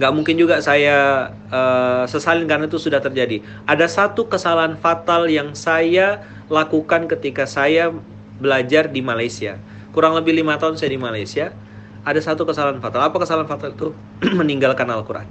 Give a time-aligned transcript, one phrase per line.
[0.00, 3.44] Nggak mungkin juga saya uh, sesalin karena itu sudah terjadi.
[3.68, 7.92] Ada satu kesalahan fatal yang saya lakukan ketika saya
[8.40, 9.60] belajar di Malaysia.
[9.92, 11.52] Kurang lebih lima tahun saya di Malaysia.
[12.02, 13.04] Ada satu kesalahan fatal.
[13.04, 13.88] Apa kesalahan fatal itu?
[14.40, 15.28] Meninggalkan Al-Quran.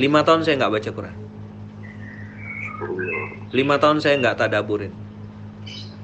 [0.00, 1.16] Lima tahun saya nggak baca Quran.
[3.52, 5.01] Lima tahun saya nggak tadaburin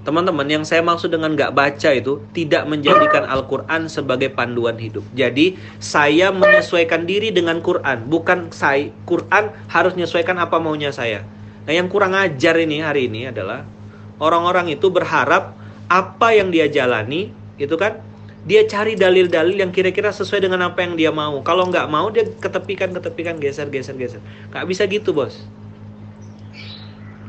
[0.08, 5.04] Teman-teman, yang saya maksud dengan nggak baca itu tidak menjadikan Al-Quran sebagai panduan hidup.
[5.12, 8.88] Jadi, saya menyesuaikan diri dengan Quran, bukan saya.
[9.04, 11.28] Quran harus menyesuaikan apa maunya saya.
[11.68, 13.68] Nah, yang kurang ajar ini hari ini adalah
[14.16, 15.52] orang-orang itu berharap
[15.92, 17.28] apa yang dia jalani
[17.60, 18.00] itu kan
[18.48, 21.44] dia cari dalil-dalil yang kira-kira sesuai dengan apa yang dia mau.
[21.44, 24.24] Kalau nggak mau dia ketepikan, ketepikan, geser, geser, geser.
[24.48, 25.44] Nggak bisa gitu bos.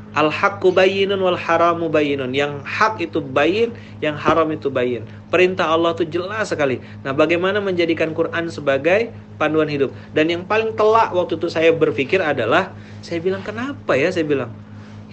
[0.10, 2.34] Al haqqu bayyinun wal haramu bayyinun.
[2.34, 5.06] Yang hak itu bayin, yang haram itu bayin.
[5.30, 6.82] Perintah Allah itu jelas sekali.
[7.06, 9.94] Nah, bagaimana menjadikan Quran sebagai panduan hidup?
[10.18, 12.74] Dan yang paling telak waktu itu saya berpikir adalah
[13.06, 14.50] saya bilang kenapa ya saya bilang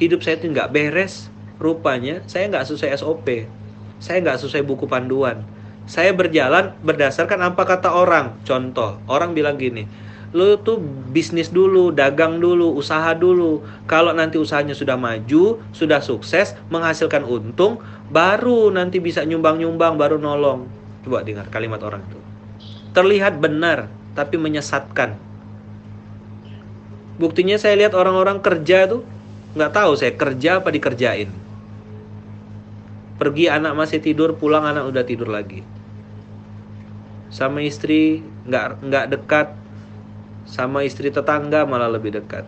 [0.01, 1.29] hidup saya itu nggak beres.
[1.57, 3.27] Rupanya saya nggak sesuai SOP.
[4.01, 5.45] Saya nggak sesuai buku panduan.
[5.87, 8.37] Saya berjalan berdasarkan apa kata orang.
[8.43, 9.87] Contoh, orang bilang gini,
[10.35, 13.63] lu tuh bisnis dulu, dagang dulu, usaha dulu.
[13.87, 17.79] Kalau nanti usahanya sudah maju, sudah sukses, menghasilkan untung,
[18.11, 20.67] baru nanti bisa nyumbang-nyumbang, baru nolong.
[21.07, 22.19] Coba dengar kalimat orang itu.
[22.91, 23.87] Terlihat benar,
[24.19, 25.15] tapi menyesatkan.
[27.17, 29.03] Buktinya saya lihat orang-orang kerja tuh,
[29.57, 31.31] nggak tahu saya kerja apa dikerjain.
[33.17, 35.65] Pergi anak masih tidur, pulang anak udah tidur lagi.
[37.33, 39.49] Sama istri nggak nggak dekat,
[40.47, 42.47] sama istri tetangga malah lebih dekat.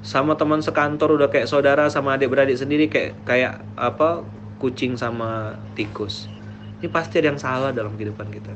[0.00, 4.24] Sama teman sekantor udah kayak saudara sama adik beradik sendiri kayak kayak apa
[4.56, 6.26] kucing sama tikus.
[6.80, 8.52] Ini pasti ada yang salah dalam kehidupan kita.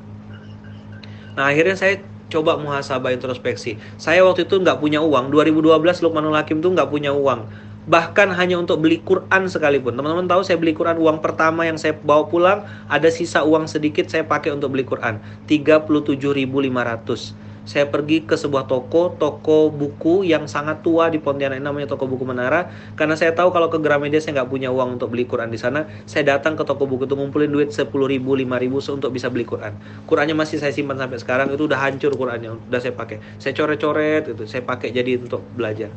[1.36, 2.00] Nah akhirnya saya
[2.32, 3.76] coba muhasabah introspeksi.
[4.00, 5.28] Saya waktu itu nggak punya uang.
[5.34, 7.44] 2012 Lukmanul Hakim tuh nggak punya uang.
[7.90, 9.98] Bahkan hanya untuk beli Quran sekalipun.
[9.98, 14.06] Teman-teman tahu saya beli Quran uang pertama yang saya bawa pulang ada sisa uang sedikit
[14.06, 15.18] saya pakai untuk beli Quran.
[15.50, 22.08] 37.500 saya pergi ke sebuah toko, toko buku yang sangat tua di Pontianak namanya toko
[22.08, 22.72] buku Menara.
[22.96, 25.84] Karena saya tahu kalau ke Gramedia saya nggak punya uang untuk beli Quran di sana,
[26.08, 29.44] saya datang ke toko buku itu ngumpulin duit 10 ribu, 5 ribu untuk bisa beli
[29.44, 29.76] Quran.
[30.08, 33.20] Qurannya masih saya simpan sampai sekarang, itu udah hancur Qurannya, udah saya pakai.
[33.36, 35.92] Saya coret-coret itu, saya pakai jadi untuk belajar.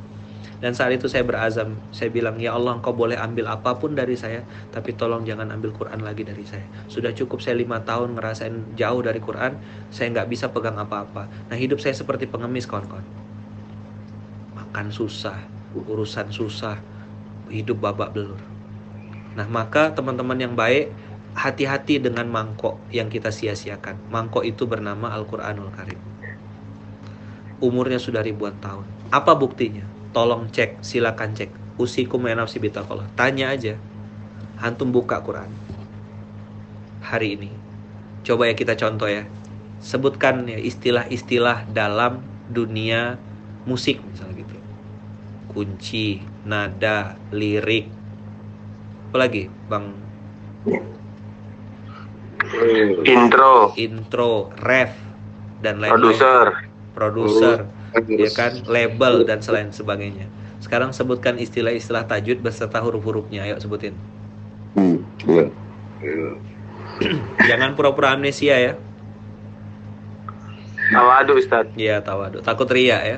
[0.63, 4.15] Dan saat itu saya berazam, saya bilang, "Ya Allah, Engkau boleh ambil apa pun dari
[4.15, 6.63] saya, tapi tolong jangan ambil Quran lagi dari saya.
[6.87, 9.59] Sudah cukup saya lima tahun ngerasain jauh dari Quran,
[9.91, 11.27] saya nggak bisa pegang apa-apa.
[11.51, 13.03] Nah, hidup saya seperti pengemis, kawan-kawan.
[14.55, 15.35] Makan susah,
[15.75, 16.79] urusan susah,
[17.51, 18.39] hidup babak belur.
[19.35, 20.95] Nah, maka teman-teman yang baik,
[21.35, 23.99] hati-hati dengan mangkok yang kita sia-siakan.
[24.07, 25.99] Mangkok itu bernama Al-Quranul Karim.
[27.59, 28.87] Umurnya sudah ribuan tahun.
[29.11, 29.92] Apa buktinya?
[30.13, 31.49] Tolong cek, silakan cek.
[31.81, 33.09] Usikum ya nafsi bitaqallah.
[33.17, 33.75] Tanya aja.
[34.61, 35.49] Antum buka Quran.
[37.01, 37.51] Hari ini.
[38.23, 39.25] Coba ya kita contoh ya.
[39.83, 43.17] Sebutkan ya istilah-istilah dalam dunia
[43.67, 44.57] musik misalnya gitu.
[45.51, 47.89] Kunci, nada, lirik.
[49.09, 49.97] Apalagi, Bang?
[53.03, 53.73] Intro.
[53.75, 54.93] Intro, ref
[55.59, 55.99] dan lain-lain.
[55.99, 56.45] Produser.
[56.93, 60.25] Produser ya kan label dan selain sebagainya
[60.63, 63.93] sekarang sebutkan istilah-istilah tajwid beserta huruf-hurufnya ayo sebutin
[64.73, 64.97] hmm,
[65.29, 65.45] iya.
[67.49, 68.73] jangan pura-pura amnesia ya
[70.89, 73.17] tawadu Ustaz iya tawadu takut ria ya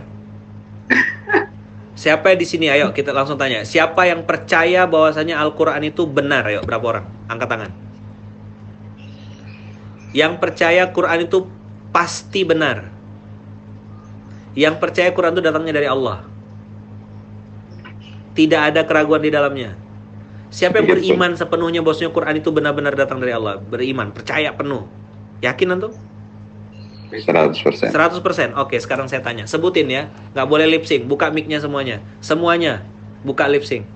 [1.95, 2.67] Siapa di sini?
[2.67, 3.63] Ayo kita langsung tanya.
[3.63, 6.43] Siapa yang percaya bahwasanya Al-Qur'an itu benar?
[6.43, 7.05] Ayo, berapa orang?
[7.31, 7.71] Angkat tangan.
[10.11, 11.47] Yang percaya Quran itu
[11.95, 12.94] pasti benar
[14.55, 16.23] yang percaya Quran itu datangnya dari Allah.
[18.35, 19.75] Tidak ada keraguan di dalamnya.
[20.51, 24.87] Siapa yang iya, beriman sepenuhnya bosnya Quran itu benar-benar datang dari Allah, beriman, percaya penuh.
[25.43, 25.91] Yakin antum?
[27.11, 27.91] 100%.
[27.91, 28.55] 100%.
[28.59, 29.47] Oke, sekarang saya tanya.
[29.47, 30.11] Sebutin ya.
[30.35, 31.07] Nggak boleh lip sync.
[31.07, 32.03] Buka mic-nya semuanya.
[32.19, 32.83] Semuanya
[33.23, 33.87] buka lip sync.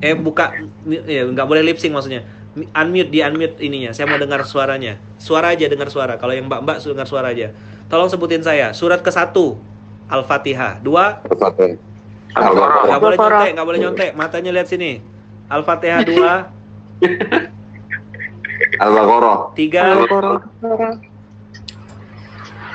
[0.00, 0.56] Eh, buka
[0.86, 2.24] ya nggak boleh lip sync maksudnya.
[2.54, 3.90] Unmute di unmute ininya.
[3.96, 5.00] Saya mau dengar suaranya.
[5.16, 6.16] Suara aja dengar suara.
[6.20, 7.52] Kalau yang Mbak-mbak dengar suara aja.
[7.88, 8.72] Tolong sebutin saya.
[8.72, 9.71] Surat ke satu
[10.12, 10.84] Al-Fatihah.
[10.84, 11.24] Dua.
[11.24, 11.90] Al-Fatihah.
[12.32, 14.10] Gak boleh nyontek, gak boleh nyontek.
[14.12, 15.00] Matanya lihat sini.
[15.48, 16.32] Al-Fatihah dua.
[18.84, 19.38] Al-Baqarah.
[19.56, 19.82] Tiga.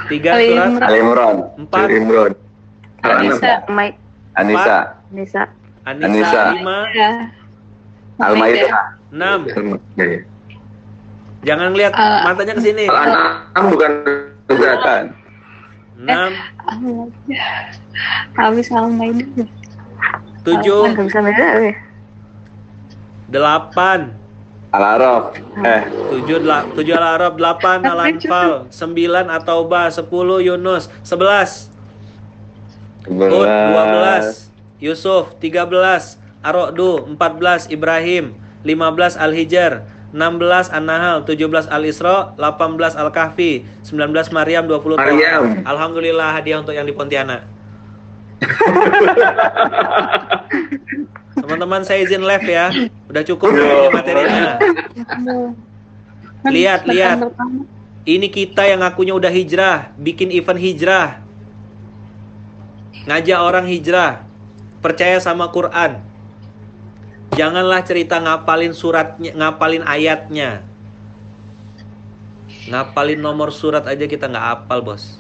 [0.07, 0.87] Tiga surat.
[0.89, 1.35] Al-Imran.
[1.57, 1.85] Empat.
[1.89, 2.31] Al-Imran.
[3.05, 3.53] Anissa.
[4.37, 4.77] Anissa.
[5.07, 5.43] Anissa.
[5.85, 6.43] Anissa.
[6.57, 6.77] Lima.
[8.21, 8.69] Al-Maidah.
[9.13, 9.39] Enam.
[11.45, 12.85] Jangan lihat matanya ke sini.
[12.89, 13.91] Al-An'am bukan
[14.47, 15.11] Keberatan.
[15.97, 16.31] Enam,
[18.37, 19.49] Habis Al-Maidah.
[20.45, 20.93] tujuh,
[23.27, 24.13] delapan,
[24.71, 25.35] Al-Araf.
[25.63, 25.81] Eh,
[26.13, 26.43] tujuh,
[26.77, 26.95] tujuh
[27.35, 31.73] delapan Al-Anfal, sembilan At-Taubah, sepuluh Yunus, sebelas.
[33.07, 34.51] Hud, dua belas
[34.83, 38.35] Yusuf, tiga belas Ar-Ra'du, empat belas Ibrahim,
[38.67, 45.03] lima belas Al-Hijr, 16 An-Nahl, 17 Al-Isra, 18 Al-Kahfi, 19 Maryam, 20 Taha.
[45.03, 45.43] Maryam.
[45.67, 47.43] Alhamdulillah hadiah untuk yang di Pontianak.
[51.43, 52.71] Teman-teman saya izin live ya.
[53.11, 54.57] Udah cukup ini materinya.
[56.47, 57.27] Lihat, lihat.
[58.07, 61.19] Ini kita yang ngakunya udah hijrah, bikin event hijrah.
[63.03, 64.23] Ngajak orang hijrah.
[64.79, 66.06] Percaya sama Quran.
[67.35, 70.63] Janganlah cerita ngapalin suratnya, ngapalin ayatnya.
[72.67, 75.19] Ngapalin nomor surat aja kita nggak hafal, Bos.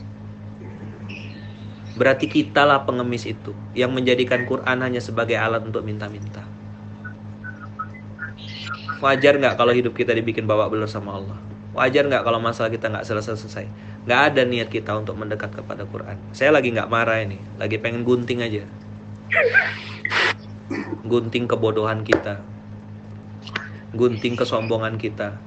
[1.97, 6.45] Berarti kitalah pengemis itu yang menjadikan Quran hanya sebagai alat untuk minta-minta.
[9.01, 11.37] Wajar nggak kalau hidup kita dibikin bawa belur sama Allah?
[11.73, 13.65] Wajar nggak kalau masalah kita nggak selesai-selesai?
[14.05, 16.17] Nggak ada niat kita untuk mendekat kepada Quran.
[16.33, 18.65] Saya lagi nggak marah ini, lagi pengen gunting aja.
[21.07, 22.43] Gunting kebodohan kita,
[23.95, 25.39] gunting kesombongan kita,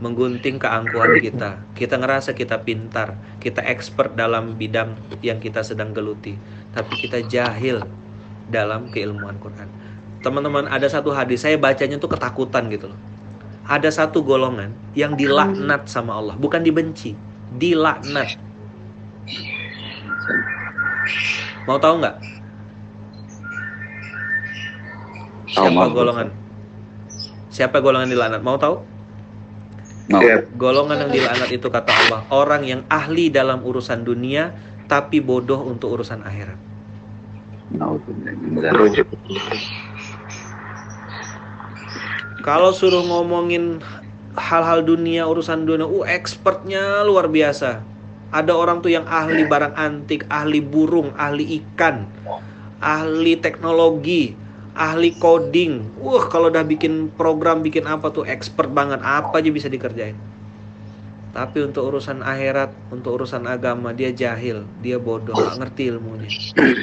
[0.00, 1.60] menggunting keangkuhan kita.
[1.76, 6.38] Kita ngerasa kita pintar, kita expert dalam bidang yang kita sedang geluti,
[6.72, 7.84] tapi kita jahil
[8.48, 9.68] dalam keilmuan Quran.
[10.24, 13.00] Teman-teman, ada satu hadis saya bacanya tuh ketakutan gitu loh.
[13.66, 17.14] Ada satu golongan yang dilaknat sama Allah, bukan dibenci,
[17.58, 18.38] dilaknat.
[21.68, 22.39] Mau tahu nggak?
[25.50, 25.90] Siapa mau.
[25.90, 26.28] golongan?
[27.50, 28.40] Siapa golongan dilaknat?
[28.42, 28.76] Mau tahu?
[30.10, 30.22] mau.
[30.58, 34.54] Golongan yang dilaknat itu kata Allah, orang yang ahli dalam urusan dunia
[34.90, 36.58] tapi bodoh untuk urusan akhirat.
[42.42, 43.78] Kalau suruh ngomongin
[44.34, 47.86] hal-hal dunia, urusan dunia, uh expertnya luar biasa.
[48.30, 52.06] Ada orang tuh yang ahli barang antik, ahli burung, ahli ikan,
[52.82, 54.34] ahli teknologi,
[54.74, 55.98] ahli coding.
[55.98, 60.16] Wah, kalau udah bikin program, bikin apa tuh expert banget, apa aja bisa dikerjain.
[61.30, 66.30] Tapi untuk urusan akhirat, untuk urusan agama, dia jahil, dia bodoh, nggak ngerti ilmunya,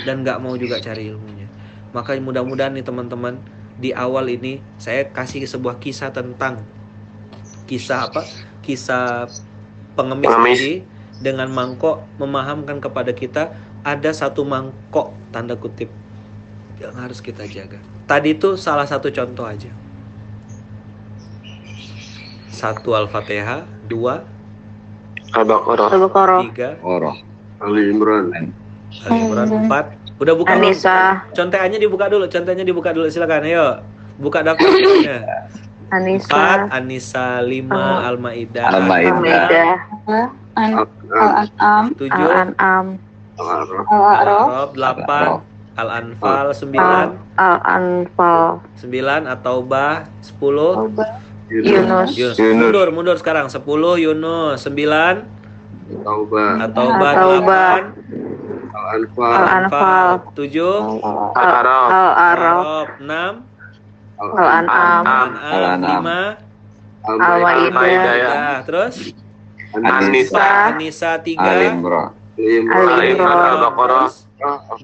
[0.07, 1.51] dan nggak mau juga cari ilmunya.
[1.91, 3.43] Maka mudah-mudahan nih teman-teman,
[3.75, 6.63] di awal ini saya kasih sebuah kisah tentang
[7.67, 8.23] kisah apa?
[8.63, 9.27] Kisah
[9.99, 10.61] pengemis, Pengemis.
[11.19, 13.51] dengan mangkok memahamkan kepada kita
[13.83, 15.91] ada satu mangkok tanda kutip
[16.77, 17.81] yang harus kita jaga.
[18.05, 19.69] Tadi itu salah satu contoh aja.
[22.49, 24.25] Satu Al-Fatihah, dua,
[25.35, 25.89] Al-Baqarah.
[25.93, 26.39] Al-Baqarah.
[26.49, 27.13] tiga, Oroh.
[27.61, 28.33] Ali Imran.
[29.05, 29.85] Ali Imran, empat.
[30.17, 30.57] Udah buka?
[30.57, 31.21] Anissa.
[31.37, 33.45] Conteannya dibuka dulu, conteannya dibuka dulu silakan.
[33.45, 33.67] Ayo.
[34.17, 35.21] Buka daftarnya.
[35.93, 36.25] Anissa.
[36.33, 38.09] Empat, Anissa, lima, Ah.
[38.09, 38.65] Al-Maidah.
[38.73, 39.75] Al-Maidah.
[40.57, 41.83] Al- Al-An'am.
[41.93, 42.97] Tujuh, Al-An'am.
[43.37, 43.85] Al-Araf.
[43.85, 44.45] Al-A'raf.
[44.49, 45.25] Al-Arab, delapan,
[45.77, 47.07] Al-Anfal, sembilan,
[47.37, 48.65] Al-Anfal.
[48.81, 50.89] sembilan, At-Taubah, sepuluh,
[51.53, 52.17] Yunus.
[52.17, 52.35] Yunus.
[52.41, 52.57] Yunus.
[52.57, 53.45] Mundur, mundur sekarang.
[53.47, 55.21] Sepuluh, Yunus, sembilan,
[56.01, 56.65] Taubah.
[56.65, 57.13] At-Taubah, At-Taubah.
[57.13, 57.81] delapan,
[58.73, 59.31] Al-Anfal.
[59.37, 60.07] Al-Anfal.
[60.33, 60.75] tujuh,
[61.37, 61.89] Al-Araf.
[61.93, 62.17] Al-Araf.
[62.17, 63.33] Arab, enam,
[64.17, 65.03] Al-An'am.
[65.05, 65.85] An'am, Al-An'am.
[66.01, 66.19] lima,
[67.05, 67.69] Al-Maidah.
[67.69, 68.15] Al-Maidah.
[68.17, 69.13] ya, terus
[69.77, 70.73] Anissa.
[70.73, 72.16] Anissa tiga, Al-Imran.
[72.37, 73.37] Ali Imran.
[73.57, 74.07] Al-Baqarah.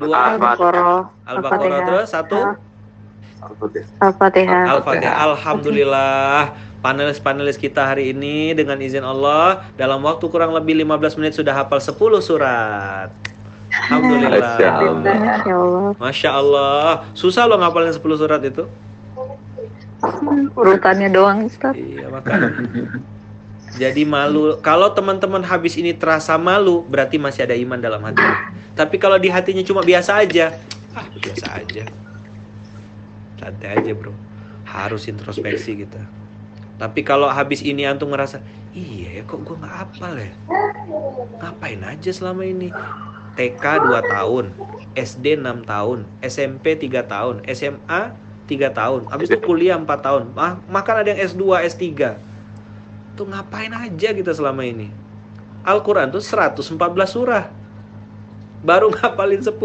[0.02, 0.98] dua, Al-Baqarah.
[1.30, 1.86] Al-Baqarah Al-Fatihah.
[1.86, 2.40] terus satu,
[3.44, 3.88] Al-Fatihah.
[4.02, 4.64] Al-Fatihah.
[4.74, 5.16] Al-Fatihah.
[5.30, 6.40] Alhamdulillah.
[6.84, 11.80] Panelis-panelis kita hari ini dengan izin Allah dalam waktu kurang lebih 15 menit sudah hafal
[11.80, 13.08] 10 surat.
[13.72, 14.40] Alhamdulillah.
[14.44, 15.00] Masya Allah.
[15.00, 15.92] Masya Allah.
[15.96, 16.88] Masya Allah.
[17.16, 18.68] Susah loh ngapalin 10 surat itu.
[20.60, 21.72] Urutannya doang, Ustaz.
[21.78, 22.52] Iya, makanya.
[23.74, 24.62] Jadi malu.
[24.62, 28.22] Kalau teman-teman habis ini terasa malu, berarti masih ada iman dalam hati.
[28.77, 30.53] Tapi kalau di hatinya cuma biasa aja,
[30.94, 31.84] ah biasa aja.
[33.42, 34.13] Santai aja, Bro.
[34.63, 36.06] Harus introspeksi kita.
[36.77, 38.42] Tapi kalau habis ini antum ngerasa,
[38.74, 40.34] iya ya kok gue nggak hafal ya?
[41.38, 42.74] Ngapain aja selama ini?
[43.34, 44.46] TK 2 tahun,
[44.94, 48.01] SD 6 tahun, SMP 3 tahun, SMA
[48.46, 50.24] 3 tahun, habis itu kuliah 4 tahun.
[50.38, 52.13] Mah, makan ada yang S2, S3.
[53.17, 54.93] Tuh ngapain aja kita selama ini?
[55.65, 56.70] Al-Quran tuh 114
[57.10, 57.50] surah.
[58.62, 59.58] Baru ngapalin 10.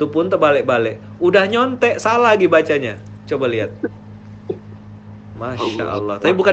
[0.00, 0.98] Tuh pun terbalik-balik.
[1.22, 2.98] Udah nyontek, salah lagi bacanya.
[3.30, 3.70] Coba lihat.
[5.38, 6.18] Masya Allah.
[6.18, 6.50] Tapi bukan